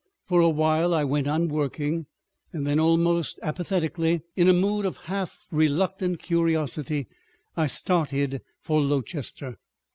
For 0.25 0.41
a 0.41 0.49
while 0.49 0.95
I 0.95 1.03
went 1.03 1.27
on 1.27 1.47
working, 1.47 2.07
and 2.51 2.65
then 2.65 2.79
almost 2.79 3.37
apathetically, 3.43 4.23
in 4.35 4.47
a 4.49 4.51
mood 4.51 4.83
of 4.83 4.97
half 5.05 5.45
reluctant 5.51 6.17
curiosity, 6.17 7.07
I 7.55 7.67
started 7.67 8.41
for 8.59 8.81
Lowchester. 8.81 9.59